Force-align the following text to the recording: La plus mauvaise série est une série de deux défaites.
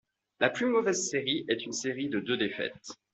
La 0.39 0.49
plus 0.49 0.65
mauvaise 0.65 1.11
série 1.11 1.45
est 1.47 1.63
une 1.63 1.73
série 1.73 2.09
de 2.09 2.19
deux 2.19 2.35
défaites. 2.35 2.89